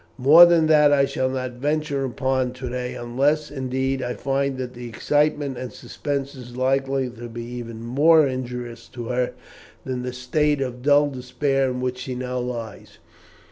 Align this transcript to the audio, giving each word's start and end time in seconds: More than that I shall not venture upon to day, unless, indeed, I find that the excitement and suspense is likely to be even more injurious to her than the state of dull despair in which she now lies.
More 0.17 0.47
than 0.47 0.65
that 0.65 0.91
I 0.91 1.05
shall 1.05 1.29
not 1.29 1.51
venture 1.57 2.03
upon 2.05 2.53
to 2.53 2.67
day, 2.67 2.95
unless, 2.95 3.51
indeed, 3.51 4.01
I 4.01 4.15
find 4.15 4.57
that 4.57 4.73
the 4.73 4.89
excitement 4.89 5.59
and 5.59 5.71
suspense 5.71 6.33
is 6.33 6.57
likely 6.57 7.07
to 7.07 7.29
be 7.29 7.43
even 7.43 7.83
more 7.83 8.25
injurious 8.25 8.87
to 8.93 9.09
her 9.09 9.33
than 9.85 10.01
the 10.01 10.11
state 10.11 10.59
of 10.59 10.81
dull 10.81 11.11
despair 11.11 11.69
in 11.69 11.81
which 11.81 11.99
she 11.99 12.15
now 12.15 12.39
lies. 12.39 12.97